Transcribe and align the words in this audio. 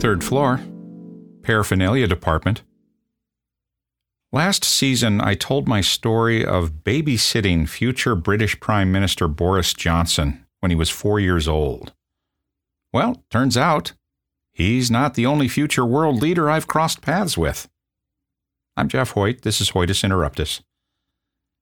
Third 0.00 0.22
floor, 0.22 0.60
paraphernalia 1.42 2.06
department. 2.06 2.62
Last 4.32 4.64
season, 4.64 5.20
I 5.20 5.34
told 5.34 5.68
my 5.68 5.80
story 5.80 6.44
of 6.44 6.84
babysitting 6.84 7.68
future 7.68 8.14
British 8.14 8.58
Prime 8.60 8.90
Minister 8.92 9.28
Boris 9.28 9.72
Johnson 9.72 10.44
when 10.60 10.70
he 10.70 10.76
was 10.76 10.90
four 10.90 11.20
years 11.20 11.46
old. 11.46 11.92
Well, 12.92 13.24
turns 13.30 13.56
out 13.56 13.92
he's 14.52 14.90
not 14.90 15.14
the 15.14 15.26
only 15.26 15.48
future 15.48 15.84
world 15.84 16.20
leader 16.20 16.50
I've 16.50 16.66
crossed 16.66 17.00
paths 17.00 17.38
with. 17.38 17.68
I'm 18.76 18.88
Jeff 18.88 19.12
Hoyt. 19.12 19.42
This 19.42 19.60
is 19.60 19.70
Hoytus 19.70 20.02
Interruptus. 20.02 20.60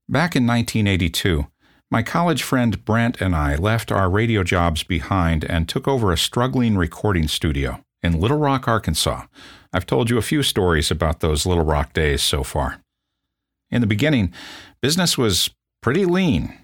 Back 0.09 0.35
in 0.35 0.47
1982, 0.47 1.47
my 1.93 2.03
college 2.03 2.43
friend 2.43 2.83
Brent 2.87 3.21
and 3.21 3.37
I 3.37 3.55
left 3.55 3.93
our 3.93 4.09
radio 4.09 4.43
jobs 4.43 4.83
behind 4.83 5.45
and 5.45 5.69
took 5.69 5.87
over 5.87 6.11
a 6.11 6.17
struggling 6.17 6.79
recording 6.79 7.29
studio 7.29 7.85
in 8.03 8.19
Little 8.19 8.39
Rock, 8.39 8.67
Arkansas. 8.67 9.27
I've 9.75 9.85
told 9.85 10.09
you 10.09 10.17
a 10.17 10.23
few 10.23 10.43
stories 10.43 10.91
about 10.91 11.21
those 11.21 11.45
Little 11.45 11.67
Rock 11.67 11.93
days 11.93 12.23
so 12.23 12.45
far. 12.45 12.81
In 13.71 13.83
the 13.83 13.87
beginning, 13.87 14.33
business 14.81 15.19
was 15.19 15.51
pretty 15.83 16.07
lean. 16.07 16.57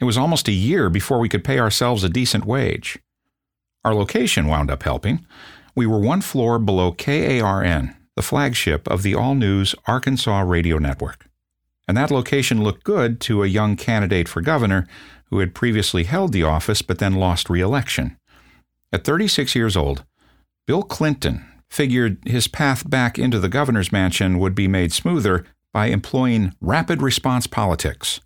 It 0.00 0.04
was 0.04 0.16
almost 0.16 0.48
a 0.48 0.52
year 0.52 0.88
before 0.88 1.18
we 1.18 1.28
could 1.28 1.44
pay 1.44 1.58
ourselves 1.58 2.02
a 2.02 2.08
decent 2.08 2.46
wage. 2.46 2.98
Our 3.84 3.94
location 3.94 4.46
wound 4.46 4.70
up 4.70 4.84
helping. 4.84 5.26
We 5.76 5.86
were 5.86 6.00
one 6.00 6.22
floor 6.22 6.58
below 6.58 6.92
KARN, 6.92 7.96
the 8.16 8.22
flagship 8.22 8.88
of 8.88 9.02
the 9.02 9.14
all 9.14 9.34
news 9.34 9.74
Arkansas 9.86 10.40
Radio 10.40 10.78
Network. 10.78 11.29
And 11.90 11.96
that 11.96 12.12
location 12.12 12.62
looked 12.62 12.84
good 12.84 13.20
to 13.22 13.42
a 13.42 13.48
young 13.48 13.74
candidate 13.74 14.28
for 14.28 14.40
governor 14.40 14.86
who 15.24 15.40
had 15.40 15.56
previously 15.56 16.04
held 16.04 16.32
the 16.32 16.44
office 16.44 16.82
but 16.82 17.00
then 17.00 17.14
lost 17.14 17.50
re 17.50 17.60
election. 17.60 18.16
At 18.92 19.02
36 19.02 19.56
years 19.56 19.76
old, 19.76 20.04
Bill 20.68 20.84
Clinton 20.84 21.44
figured 21.68 22.18
his 22.24 22.46
path 22.46 22.88
back 22.88 23.18
into 23.18 23.40
the 23.40 23.48
governor's 23.48 23.90
mansion 23.90 24.38
would 24.38 24.54
be 24.54 24.68
made 24.68 24.92
smoother 24.92 25.44
by 25.72 25.86
employing 25.86 26.54
rapid 26.60 27.02
response 27.02 27.48
politics. 27.48 28.20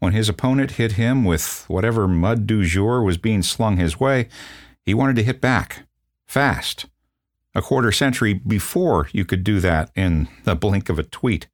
When 0.00 0.12
his 0.12 0.28
opponent 0.28 0.72
hit 0.72 0.92
him 0.92 1.24
with 1.24 1.64
whatever 1.66 2.06
mud 2.06 2.46
du 2.46 2.62
jour 2.66 3.02
was 3.02 3.16
being 3.16 3.42
slung 3.42 3.78
his 3.78 3.98
way, 3.98 4.28
he 4.84 4.92
wanted 4.92 5.16
to 5.16 5.24
hit 5.24 5.40
back, 5.40 5.86
fast. 6.26 6.84
A 7.54 7.62
quarter 7.62 7.90
century 7.90 8.34
before 8.34 9.08
you 9.12 9.24
could 9.24 9.44
do 9.44 9.60
that 9.60 9.90
in 9.96 10.28
the 10.44 10.54
blink 10.64 10.90
of 10.90 10.98
a 10.98 11.04
tweet. 11.04 11.48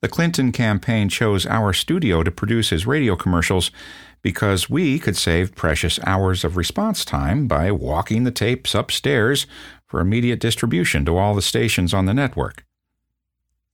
The 0.00 0.08
Clinton 0.08 0.52
campaign 0.52 1.08
chose 1.08 1.44
our 1.46 1.72
studio 1.72 2.22
to 2.22 2.30
produce 2.30 2.70
his 2.70 2.86
radio 2.86 3.16
commercials 3.16 3.72
because 4.22 4.70
we 4.70 4.98
could 4.98 5.16
save 5.16 5.56
precious 5.56 5.98
hours 6.06 6.44
of 6.44 6.56
response 6.56 7.04
time 7.04 7.48
by 7.48 7.72
walking 7.72 8.22
the 8.22 8.30
tapes 8.30 8.74
upstairs 8.74 9.46
for 9.86 10.00
immediate 10.00 10.38
distribution 10.38 11.04
to 11.04 11.16
all 11.16 11.34
the 11.34 11.42
stations 11.42 11.92
on 11.92 12.06
the 12.06 12.14
network. 12.14 12.64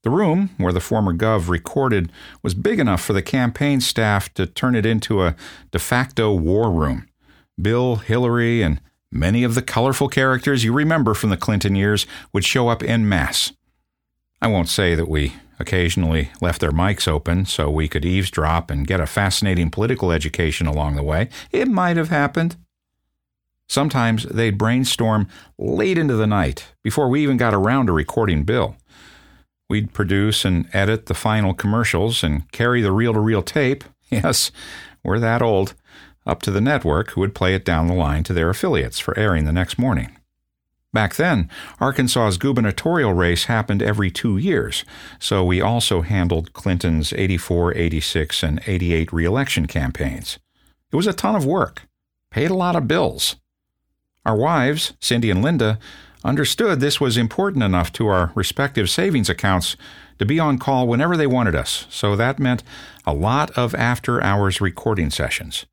The 0.02 0.10
room 0.10 0.50
where 0.56 0.72
the 0.72 0.80
former 0.80 1.12
Gov 1.12 1.48
recorded 1.48 2.10
was 2.42 2.54
big 2.54 2.78
enough 2.78 3.02
for 3.02 3.12
the 3.12 3.22
campaign 3.22 3.80
staff 3.80 4.32
to 4.34 4.46
turn 4.46 4.74
it 4.74 4.86
into 4.86 5.22
a 5.22 5.34
de 5.72 5.78
facto 5.78 6.34
war 6.34 6.70
room. 6.70 7.06
Bill, 7.60 7.96
Hillary, 7.96 8.62
and 8.62 8.80
many 9.10 9.44
of 9.44 9.54
the 9.54 9.62
colorful 9.62 10.08
characters 10.08 10.64
you 10.64 10.72
remember 10.72 11.14
from 11.14 11.30
the 11.30 11.36
Clinton 11.36 11.74
years 11.74 12.06
would 12.32 12.44
show 12.44 12.68
up 12.68 12.82
en 12.82 13.08
masse. 13.08 13.52
I 14.42 14.48
won't 14.48 14.68
say 14.68 14.94
that 14.94 15.08
we 15.08 15.34
occasionally 15.58 16.30
left 16.40 16.60
their 16.60 16.72
mics 16.72 17.08
open 17.08 17.46
so 17.46 17.70
we 17.70 17.88
could 17.88 18.04
eavesdrop 18.04 18.70
and 18.70 18.86
get 18.86 19.00
a 19.00 19.06
fascinating 19.06 19.70
political 19.70 20.10
education 20.10 20.66
along 20.66 20.96
the 20.96 21.02
way. 21.02 21.28
It 21.52 21.68
might 21.68 21.96
have 21.96 22.08
happened. 22.08 22.56
Sometimes 23.68 24.24
they'd 24.24 24.58
brainstorm 24.58 25.28
late 25.58 25.98
into 25.98 26.16
the 26.16 26.26
night 26.26 26.72
before 26.82 27.08
we 27.08 27.22
even 27.22 27.36
got 27.36 27.54
around 27.54 27.86
to 27.86 27.92
recording 27.92 28.44
Bill. 28.44 28.76
We'd 29.68 29.94
produce 29.94 30.44
and 30.44 30.68
edit 30.74 31.06
the 31.06 31.14
final 31.14 31.54
commercials 31.54 32.22
and 32.22 32.50
carry 32.52 32.82
the 32.82 32.92
reel 32.92 33.12
to 33.14 33.20
reel 33.20 33.42
tape. 33.42 33.84
Yes, 34.10 34.52
we're 35.02 35.18
that 35.18 35.42
old. 35.42 35.74
Up 36.26 36.40
to 36.42 36.52
the 36.52 36.60
network, 36.60 37.10
who 37.10 37.20
would 37.22 37.34
play 37.34 37.54
it 37.54 37.64
down 37.64 37.88
the 37.88 37.94
line 37.94 38.22
to 38.24 38.32
their 38.32 38.48
affiliates 38.48 39.00
for 39.00 39.18
airing 39.18 39.44
the 39.44 39.52
next 39.52 39.76
morning. 39.76 40.16
Back 40.94 41.16
then, 41.16 41.50
Arkansas's 41.80 42.38
gubernatorial 42.38 43.14
race 43.14 43.46
happened 43.46 43.82
every 43.82 44.12
two 44.12 44.38
years, 44.38 44.84
so 45.18 45.44
we 45.44 45.60
also 45.60 46.02
handled 46.02 46.52
Clinton's 46.52 47.12
84, 47.12 47.76
86, 47.76 48.44
and 48.44 48.60
88 48.64 49.12
reelection 49.12 49.66
campaigns. 49.66 50.38
It 50.92 50.96
was 50.96 51.08
a 51.08 51.12
ton 51.12 51.34
of 51.34 51.44
work, 51.44 51.82
paid 52.30 52.52
a 52.52 52.54
lot 52.54 52.76
of 52.76 52.86
bills. 52.86 53.34
Our 54.24 54.36
wives, 54.36 54.92
Cindy 55.00 55.32
and 55.32 55.42
Linda, 55.42 55.80
understood 56.22 56.78
this 56.78 57.00
was 57.00 57.16
important 57.16 57.64
enough 57.64 57.92
to 57.94 58.06
our 58.06 58.30
respective 58.36 58.88
savings 58.88 59.28
accounts 59.28 59.76
to 60.20 60.24
be 60.24 60.38
on 60.38 60.58
call 60.58 60.86
whenever 60.86 61.16
they 61.16 61.26
wanted 61.26 61.56
us, 61.56 61.88
so 61.90 62.14
that 62.14 62.38
meant 62.38 62.62
a 63.04 63.12
lot 63.12 63.50
of 63.58 63.74
after 63.74 64.22
hours 64.22 64.60
recording 64.60 65.10
sessions. 65.10 65.66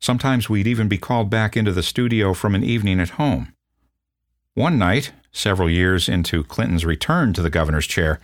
Sometimes 0.00 0.50
we'd 0.50 0.66
even 0.66 0.88
be 0.88 0.98
called 0.98 1.30
back 1.30 1.56
into 1.56 1.70
the 1.70 1.84
studio 1.84 2.34
from 2.34 2.56
an 2.56 2.64
evening 2.64 2.98
at 2.98 3.10
home. 3.10 3.53
One 4.54 4.78
night, 4.78 5.12
several 5.32 5.68
years 5.68 6.08
into 6.08 6.44
Clinton's 6.44 6.84
return 6.84 7.32
to 7.32 7.42
the 7.42 7.50
governor's 7.50 7.88
chair, 7.88 8.20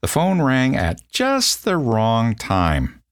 the 0.00 0.08
phone 0.08 0.40
rang 0.40 0.74
at 0.74 1.02
just 1.10 1.64
the 1.64 1.76
wrong 1.76 2.34
time. 2.34 3.02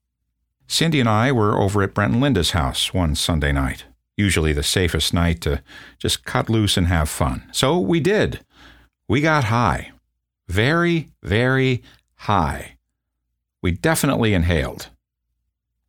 Cindy 0.66 0.98
and 0.98 1.08
I 1.08 1.30
were 1.30 1.60
over 1.60 1.82
at 1.82 1.92
Brent 1.92 2.14
and 2.14 2.22
Linda's 2.22 2.52
house 2.52 2.94
one 2.94 3.16
Sunday 3.16 3.52
night, 3.52 3.84
usually 4.16 4.54
the 4.54 4.62
safest 4.62 5.12
night 5.12 5.42
to 5.42 5.62
just 5.98 6.24
cut 6.24 6.48
loose 6.48 6.78
and 6.78 6.86
have 6.86 7.10
fun. 7.10 7.44
So 7.52 7.78
we 7.78 8.00
did. 8.00 8.40
We 9.08 9.20
got 9.20 9.44
high. 9.44 9.92
Very, 10.48 11.10
very 11.22 11.82
high. 12.14 12.78
We 13.60 13.72
definitely 13.72 14.32
inhaled. 14.32 14.88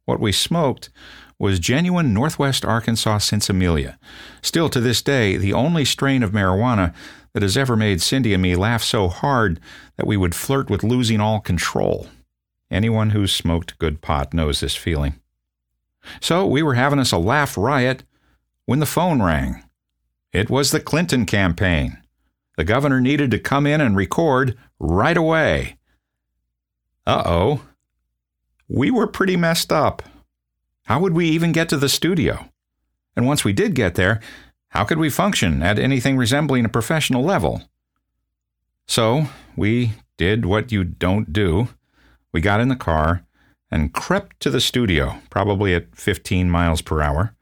What 0.03 0.19
we 0.19 0.33
smoked 0.33 0.89
was 1.37 1.59
genuine 1.59 2.13
Northwest 2.13 2.63
Arkansas 2.63 3.19
sinsemilla, 3.19 3.97
still 4.41 4.69
to 4.69 4.79
this 4.79 5.01
day 5.01 5.37
the 5.37 5.53
only 5.53 5.85
strain 5.85 6.23
of 6.23 6.31
marijuana 6.31 6.93
that 7.33 7.43
has 7.43 7.57
ever 7.57 7.75
made 7.75 8.01
Cindy 8.01 8.33
and 8.33 8.41
me 8.41 8.55
laugh 8.55 8.81
so 8.81 9.09
hard 9.09 9.59
that 9.97 10.07
we 10.07 10.15
would 10.15 10.33
flirt 10.33 10.69
with 10.69 10.83
losing 10.83 11.19
all 11.19 11.41
control. 11.41 12.07
Anyone 12.71 13.09
who's 13.09 13.35
smoked 13.35 13.77
good 13.77 14.01
pot 14.01 14.33
knows 14.33 14.59
this 14.59 14.75
feeling. 14.75 15.19
So 16.21 16.45
we 16.45 16.63
were 16.63 16.75
having 16.75 16.99
us 16.99 17.11
a 17.11 17.17
laugh 17.17 17.57
riot 17.57 18.03
when 18.65 18.79
the 18.79 18.85
phone 18.85 19.21
rang. 19.21 19.63
It 20.31 20.49
was 20.49 20.71
the 20.71 20.79
Clinton 20.79 21.25
campaign. 21.25 21.97
The 22.57 22.63
governor 22.63 23.01
needed 23.01 23.31
to 23.31 23.39
come 23.39 23.67
in 23.67 23.81
and 23.81 23.95
record 23.95 24.57
right 24.79 25.17
away. 25.17 25.77
Uh 27.05 27.23
oh. 27.25 27.61
We 28.67 28.91
were 28.91 29.07
pretty 29.07 29.37
messed 29.37 29.71
up. 29.71 30.01
How 30.85 30.99
would 30.99 31.13
we 31.13 31.27
even 31.29 31.51
get 31.51 31.67
to 31.69 31.77
the 31.77 31.89
studio? 31.89 32.49
And 33.15 33.25
once 33.25 33.43
we 33.43 33.53
did 33.53 33.73
get 33.73 33.95
there, 33.95 34.19
how 34.69 34.83
could 34.83 34.99
we 34.99 35.09
function 35.09 35.63
at 35.63 35.79
anything 35.79 36.15
resembling 36.15 36.63
a 36.63 36.69
professional 36.69 37.23
level? 37.23 37.63
So, 38.87 39.27
we 39.55 39.93
did 40.17 40.45
what 40.45 40.71
you 40.71 40.83
don't 40.83 41.33
do. 41.33 41.69
We 42.31 42.39
got 42.39 42.59
in 42.59 42.67
the 42.67 42.75
car 42.75 43.25
and 43.71 43.93
crept 43.93 44.39
to 44.41 44.51
the 44.51 44.61
studio, 44.61 45.19
probably 45.31 45.73
at 45.73 45.95
15 45.95 46.51
miles 46.51 46.83
per 46.83 47.01
hour. 47.01 47.35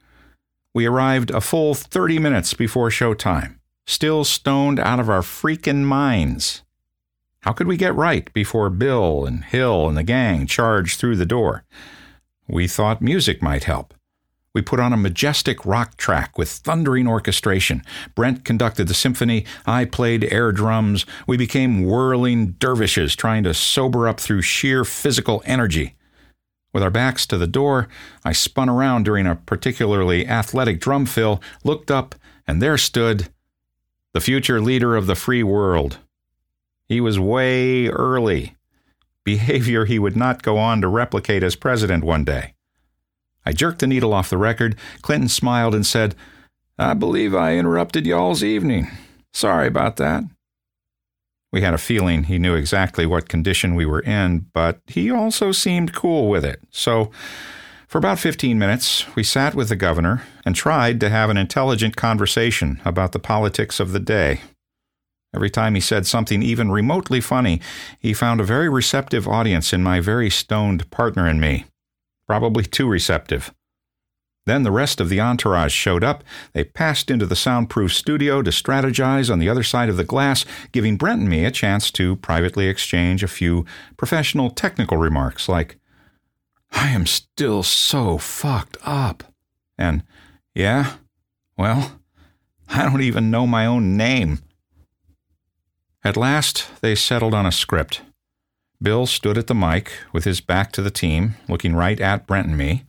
We 0.72 0.86
arrived 0.86 1.30
a 1.30 1.42
full 1.42 1.74
30 1.74 2.18
minutes 2.18 2.54
before 2.54 2.88
showtime, 2.88 3.58
still 3.86 4.24
stoned 4.24 4.80
out 4.80 5.00
of 5.00 5.10
our 5.10 5.20
freaking 5.20 5.84
minds. 5.84 6.62
How 7.40 7.52
could 7.52 7.66
we 7.66 7.76
get 7.76 7.94
right 7.94 8.32
before 8.32 8.70
Bill 8.70 9.26
and 9.26 9.44
Hill 9.44 9.86
and 9.86 9.98
the 9.98 10.02
gang 10.02 10.46
charged 10.46 10.98
through 10.98 11.16
the 11.16 11.26
door? 11.26 11.64
We 12.46 12.68
thought 12.68 13.00
music 13.00 13.42
might 13.42 13.64
help. 13.64 13.94
We 14.54 14.62
put 14.62 14.78
on 14.78 14.92
a 14.92 14.96
majestic 14.96 15.66
rock 15.66 15.96
track 15.96 16.38
with 16.38 16.48
thundering 16.48 17.08
orchestration. 17.08 17.82
Brent 18.14 18.44
conducted 18.44 18.86
the 18.86 18.94
symphony. 18.94 19.44
I 19.66 19.84
played 19.84 20.32
air 20.32 20.52
drums. 20.52 21.04
We 21.26 21.36
became 21.36 21.84
whirling 21.84 22.52
dervishes 22.52 23.16
trying 23.16 23.42
to 23.44 23.54
sober 23.54 24.06
up 24.06 24.20
through 24.20 24.42
sheer 24.42 24.84
physical 24.84 25.42
energy. 25.44 25.96
With 26.72 26.84
our 26.84 26.90
backs 26.90 27.26
to 27.26 27.38
the 27.38 27.48
door, 27.48 27.88
I 28.24 28.32
spun 28.32 28.68
around 28.68 29.04
during 29.04 29.26
a 29.26 29.36
particularly 29.36 30.26
athletic 30.26 30.80
drum 30.80 31.06
fill, 31.06 31.42
looked 31.64 31.90
up, 31.90 32.14
and 32.46 32.62
there 32.62 32.78
stood 32.78 33.28
the 34.12 34.20
future 34.20 34.60
leader 34.60 34.94
of 34.94 35.06
the 35.06 35.14
free 35.16 35.42
world. 35.42 35.98
He 36.86 37.00
was 37.00 37.18
way 37.18 37.88
early 37.88 38.54
behavior 39.24 39.84
he 39.86 39.98
would 39.98 40.16
not 40.16 40.42
go 40.42 40.58
on 40.58 40.80
to 40.80 40.88
replicate 40.88 41.42
as 41.42 41.56
president 41.56 42.04
one 42.04 42.24
day. 42.24 42.54
I 43.46 43.52
jerked 43.52 43.80
the 43.80 43.86
needle 43.86 44.14
off 44.14 44.30
the 44.30 44.38
record. 44.38 44.76
Clinton 45.02 45.28
smiled 45.28 45.74
and 45.74 45.84
said, 45.84 46.14
I 46.78 46.94
believe 46.94 47.34
I 47.34 47.56
interrupted 47.56 48.06
y'all's 48.06 48.42
evening. 48.42 48.88
Sorry 49.32 49.66
about 49.66 49.96
that. 49.96 50.24
We 51.52 51.60
had 51.60 51.74
a 51.74 51.78
feeling 51.78 52.24
he 52.24 52.38
knew 52.38 52.54
exactly 52.54 53.06
what 53.06 53.28
condition 53.28 53.74
we 53.76 53.86
were 53.86 54.00
in, 54.00 54.46
but 54.52 54.80
he 54.86 55.10
also 55.10 55.52
seemed 55.52 55.94
cool 55.94 56.28
with 56.28 56.44
it. 56.44 56.60
So, 56.70 57.12
For 57.94 57.98
about 57.98 58.18
15 58.18 58.58
minutes, 58.58 59.06
we 59.14 59.22
sat 59.22 59.54
with 59.54 59.68
the 59.68 59.76
governor 59.76 60.24
and 60.44 60.56
tried 60.56 60.98
to 60.98 61.08
have 61.10 61.30
an 61.30 61.36
intelligent 61.36 61.94
conversation 61.94 62.80
about 62.84 63.12
the 63.12 63.20
politics 63.20 63.78
of 63.78 63.92
the 63.92 64.00
day. 64.00 64.40
Every 65.34 65.50
time 65.50 65.74
he 65.74 65.80
said 65.80 66.06
something 66.06 66.42
even 66.42 66.70
remotely 66.70 67.20
funny, 67.20 67.60
he 67.98 68.14
found 68.14 68.40
a 68.40 68.44
very 68.44 68.68
receptive 68.68 69.26
audience 69.26 69.72
in 69.72 69.82
my 69.82 70.00
very 70.00 70.30
stoned 70.30 70.88
partner 70.90 71.26
and 71.26 71.40
me. 71.40 71.64
Probably 72.26 72.64
too 72.64 72.88
receptive. 72.88 73.52
Then 74.46 74.62
the 74.62 74.70
rest 74.70 75.00
of 75.00 75.08
the 75.08 75.20
entourage 75.20 75.72
showed 75.72 76.04
up. 76.04 76.22
They 76.52 76.64
passed 76.64 77.10
into 77.10 77.26
the 77.26 77.34
soundproof 77.34 77.92
studio 77.94 78.42
to 78.42 78.50
strategize 78.50 79.30
on 79.32 79.38
the 79.38 79.48
other 79.48 79.62
side 79.62 79.88
of 79.88 79.96
the 79.96 80.04
glass, 80.04 80.44
giving 80.70 80.96
Brent 80.96 81.20
and 81.20 81.30
me 81.30 81.44
a 81.44 81.50
chance 81.50 81.90
to 81.92 82.16
privately 82.16 82.68
exchange 82.68 83.22
a 83.22 83.28
few 83.28 83.64
professional 83.96 84.50
technical 84.50 84.98
remarks 84.98 85.48
like, 85.48 85.78
I 86.70 86.90
am 86.90 87.06
still 87.06 87.62
so 87.62 88.18
fucked 88.18 88.76
up. 88.84 89.24
And, 89.78 90.02
yeah, 90.54 90.94
well, 91.56 92.00
I 92.68 92.82
don't 92.84 93.02
even 93.02 93.30
know 93.30 93.46
my 93.46 93.64
own 93.64 93.96
name. 93.96 94.40
At 96.04 96.16
last, 96.16 96.68
they 96.82 96.94
settled 96.94 97.34
on 97.34 97.46
a 97.46 97.52
script. 97.52 98.02
Bill 98.82 99.06
stood 99.06 99.38
at 99.38 99.46
the 99.46 99.54
mic 99.54 99.92
with 100.12 100.24
his 100.24 100.40
back 100.40 100.70
to 100.72 100.82
the 100.82 100.90
team, 100.90 101.36
looking 101.48 101.74
right 101.74 101.98
at 101.98 102.26
Brent 102.26 102.48
and 102.48 102.58
me. 102.58 102.84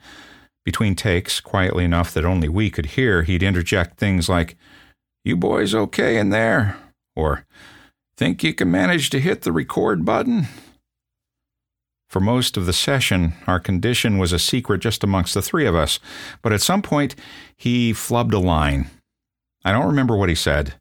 Between 0.66 0.96
takes, 0.96 1.40
quietly 1.40 1.86
enough 1.86 2.14
that 2.14 2.26
only 2.26 2.50
we 2.50 2.70
could 2.70 2.88
hear, 2.88 3.24
he'd 3.24 3.44
interject 3.44 3.98
things 3.98 4.28
like, 4.28 4.58
You 5.24 5.38
boys 5.38 5.74
okay 5.74 6.18
in 6.18 6.30
there? 6.30 6.76
Or, 7.16 7.46
Think 8.18 8.44
you 8.44 8.54
can 8.54 8.72
manage 8.72 9.10
to 9.10 9.20
hit 9.20 9.42
the 9.42 9.52
record 9.52 10.06
button? 10.06 10.48
For 12.10 12.22
most 12.22 12.56
of 12.56 12.66
the 12.66 12.72
session, 12.72 13.34
our 13.46 13.60
condition 13.60 14.18
was 14.18 14.32
a 14.32 14.40
secret 14.40 14.80
just 14.80 15.04
amongst 15.04 15.34
the 15.34 15.42
three 15.42 15.66
of 15.66 15.76
us, 15.76 16.00
but 16.42 16.54
at 16.54 16.62
some 16.62 16.82
point 16.82 17.16
he 17.58 17.92
flubbed 17.92 18.34
a 18.34 18.38
line. 18.38 18.90
I 19.66 19.74
don't 19.74 19.88
remember 19.88 20.16
what 20.16 20.30
he 20.30 20.36
said, 20.36 20.76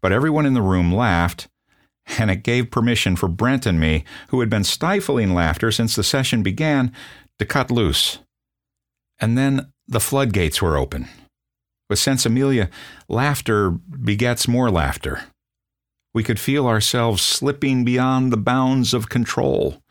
but 0.00 0.12
everyone 0.12 0.46
in 0.46 0.54
the 0.54 0.62
room 0.62 0.90
laughed, 0.94 1.48
and 2.18 2.30
it 2.30 2.42
gave 2.42 2.70
permission 2.70 3.16
for 3.16 3.28
Brent 3.28 3.66
and 3.66 3.78
me, 3.78 4.04
who 4.28 4.40
had 4.40 4.50
been 4.50 4.64
stifling 4.64 5.34
laughter 5.34 5.70
since 5.70 5.94
the 5.94 6.02
session 6.02 6.42
began, 6.42 6.92
to 7.38 7.44
cut 7.44 7.70
loose. 7.70 8.18
And 9.18 9.36
then 9.36 9.70
the 9.86 10.00
floodgates 10.00 10.60
were 10.60 10.76
open. 10.76 11.08
With 11.88 11.98
sinsemilla, 11.98 12.68
laughter 13.08 13.70
begets 13.70 14.46
more 14.46 14.70
laughter. 14.70 15.24
We 16.14 16.22
could 16.22 16.40
feel 16.40 16.66
ourselves 16.66 17.22
slipping 17.22 17.84
beyond 17.84 18.32
the 18.32 18.36
bounds 18.36 18.94
of 18.94 19.08
control. 19.08 19.82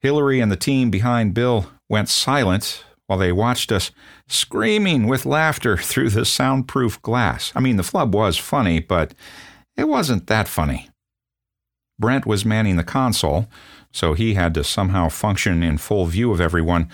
Hillary 0.00 0.40
and 0.40 0.50
the 0.50 0.56
team 0.56 0.90
behind 0.90 1.34
Bill 1.34 1.70
went 1.88 2.08
silent 2.08 2.84
while 3.06 3.18
they 3.18 3.32
watched 3.32 3.70
us 3.70 3.90
screaming 4.28 5.06
with 5.06 5.26
laughter 5.26 5.76
through 5.76 6.10
the 6.10 6.24
soundproof 6.24 7.00
glass. 7.02 7.52
I 7.54 7.60
mean, 7.60 7.76
the 7.76 7.82
flub 7.82 8.14
was 8.14 8.38
funny, 8.38 8.80
but 8.80 9.14
it 9.76 9.88
wasn't 9.88 10.26
that 10.28 10.48
funny. 10.48 10.88
Brent 12.02 12.26
was 12.26 12.44
manning 12.44 12.76
the 12.76 12.84
console, 12.84 13.46
so 13.92 14.12
he 14.12 14.34
had 14.34 14.52
to 14.54 14.64
somehow 14.64 15.08
function 15.08 15.62
in 15.62 15.78
full 15.78 16.04
view 16.06 16.32
of 16.32 16.40
everyone, 16.40 16.90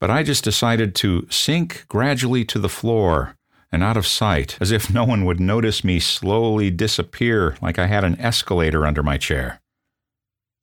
but 0.00 0.10
I 0.10 0.24
just 0.24 0.42
decided 0.42 0.96
to 0.96 1.28
sink 1.30 1.84
gradually 1.88 2.44
to 2.46 2.58
the 2.58 2.68
floor 2.68 3.36
and 3.70 3.84
out 3.84 3.96
of 3.96 4.06
sight, 4.06 4.58
as 4.60 4.72
if 4.72 4.92
no 4.92 5.04
one 5.04 5.24
would 5.24 5.38
notice 5.38 5.84
me 5.84 6.00
slowly 6.00 6.70
disappear 6.70 7.56
like 7.62 7.78
I 7.78 7.86
had 7.86 8.02
an 8.02 8.20
escalator 8.20 8.84
under 8.84 9.02
my 9.02 9.16
chair. 9.16 9.60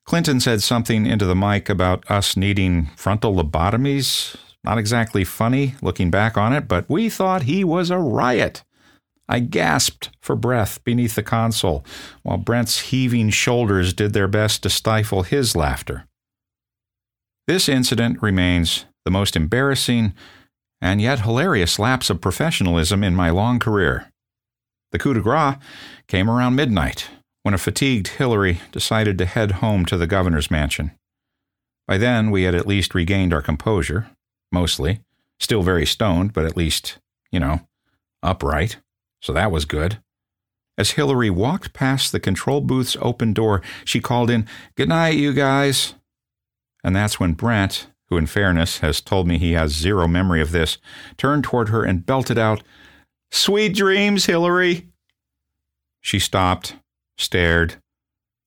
Clinton 0.05 0.41
said 0.41 0.61
something 0.61 1.05
into 1.05 1.25
the 1.25 1.35
mic 1.35 1.69
about 1.69 2.03
us 2.11 2.35
needing 2.35 2.87
frontal 2.97 3.33
lobotomies. 3.33 4.35
Not 4.61 4.77
exactly 4.77 5.23
funny 5.23 5.75
looking 5.81 6.11
back 6.11 6.37
on 6.37 6.51
it, 6.51 6.67
but 6.67 6.89
we 6.89 7.09
thought 7.09 7.43
he 7.43 7.63
was 7.63 7.89
a 7.89 7.97
riot. 7.97 8.63
I 9.29 9.39
gasped 9.39 10.09
for 10.21 10.35
breath 10.35 10.83
beneath 10.83 11.13
the 11.13 11.23
console, 11.23 11.85
while 12.23 12.37
Brent's 12.37 12.89
heaving 12.89 13.29
shoulders 13.29 13.93
did 13.93 14.13
their 14.13 14.27
best 14.27 14.63
to 14.63 14.71
stifle 14.71 15.21
his 15.21 15.55
laughter. 15.55 16.07
This 17.47 17.69
incident 17.69 18.21
remains 18.23 18.85
the 19.05 19.11
most 19.11 19.35
embarrassing 19.35 20.13
and 20.81 20.99
yet 20.99 21.21
hilarious 21.21 21.77
lapse 21.77 22.09
of 22.09 22.21
professionalism 22.21 23.03
in 23.03 23.15
my 23.15 23.29
long 23.29 23.59
career. 23.59 24.11
The 24.91 24.99
coup 24.99 25.13
de 25.13 25.21
grace 25.21 25.57
came 26.07 26.29
around 26.29 26.55
midnight, 26.55 27.09
when 27.43 27.53
a 27.53 27.59
fatigued 27.59 28.07
Hillary 28.07 28.61
decided 28.71 29.17
to 29.19 29.25
head 29.25 29.53
home 29.53 29.85
to 29.85 29.97
the 29.97 30.07
governor's 30.07 30.49
mansion. 30.49 30.91
By 31.87 31.97
then, 31.97 32.31
we 32.31 32.43
had 32.43 32.55
at 32.55 32.67
least 32.67 32.95
regained 32.95 33.33
our 33.33 33.41
composure, 33.41 34.09
mostly. 34.51 35.01
Still 35.39 35.61
very 35.61 35.85
stoned, 35.85 36.33
but 36.33 36.45
at 36.45 36.57
least, 36.57 36.97
you 37.31 37.39
know, 37.39 37.61
upright. 38.23 38.77
So 39.21 39.33
that 39.33 39.51
was 39.51 39.65
good. 39.65 39.99
As 40.77 40.91
Hillary 40.91 41.29
walked 41.29 41.73
past 41.73 42.11
the 42.11 42.21
control 42.21 42.61
booth's 42.61 42.95
open 43.01 43.33
door, 43.33 43.61
she 43.83 43.99
called 43.99 44.29
in, 44.29 44.47
Good 44.75 44.87
night, 44.87 45.17
you 45.17 45.33
guys. 45.33 45.95
And 46.83 46.95
that's 46.95 47.19
when 47.19 47.33
Brent, 47.33 47.87
who 48.07 48.17
in 48.17 48.27
fairness 48.27 48.79
has 48.79 49.01
told 49.01 49.27
me 49.27 49.37
he 49.37 49.51
has 49.53 49.73
zero 49.73 50.07
memory 50.07 50.41
of 50.41 50.51
this, 50.51 50.77
turned 51.17 51.43
toward 51.43 51.67
her 51.69 51.83
and 51.83 52.05
belted 52.05 52.37
out, 52.37 52.63
Sweet 53.29 53.75
dreams, 53.75 54.25
Hillary. 54.25 54.87
She 56.01 56.17
stopped, 56.17 56.75
stared, 57.17 57.75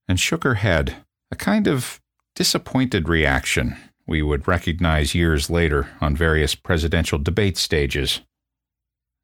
and 0.09 0.19
shook 0.19 0.43
her 0.43 0.55
head, 0.55 0.97
a 1.31 1.37
kind 1.37 1.67
of 1.67 2.01
disappointed 2.35 3.09
reaction 3.09 3.77
we 4.07 4.23
would 4.23 4.49
recognize 4.49 5.15
years 5.15 5.51
later 5.51 5.91
on 6.01 6.17
various 6.17 6.55
presidential 6.55 7.19
debate 7.19 7.57
stages. 7.57 8.21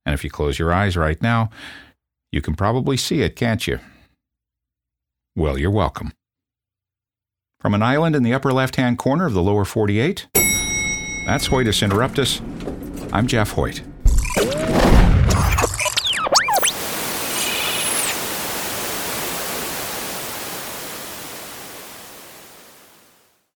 And 0.08 0.14
if 0.14 0.24
you 0.24 0.30
close 0.30 0.58
your 0.58 0.72
eyes 0.72 0.96
right 0.96 1.20
now, 1.20 1.50
you 2.32 2.40
can 2.40 2.54
probably 2.54 2.96
see 2.96 3.20
it, 3.20 3.36
can't 3.36 3.66
you? 3.66 3.78
Well, 5.36 5.58
you're 5.58 5.70
welcome. 5.70 6.12
From 7.60 7.74
an 7.74 7.82
island 7.82 8.16
in 8.16 8.22
the 8.22 8.32
upper 8.32 8.50
left 8.50 8.76
hand 8.76 8.96
corner 8.96 9.26
of 9.26 9.34
the 9.34 9.42
lower 9.42 9.66
48, 9.66 10.26
that's 11.26 11.48
Hoytus 11.48 11.86
Interruptus. 11.86 12.40
I'm 13.12 13.26
Jeff 13.26 13.50
Hoyt. 13.50 13.82